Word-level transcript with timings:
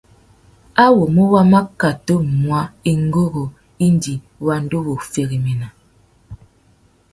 Awômô 0.83 1.23
wa 1.33 1.41
mà 1.51 1.59
kutu 1.79 2.15
muá 2.41 2.61
ingurú 2.91 3.43
indi 3.85 4.13
wa 4.45 4.55
ndú 4.63 4.77
wu 4.85 4.93
féréména. 5.11 5.67